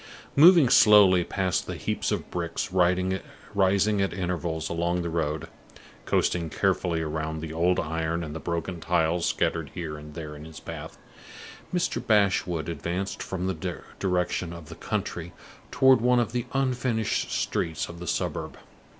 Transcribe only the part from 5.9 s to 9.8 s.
coasting carefully round the old iron and the broken tiles scattered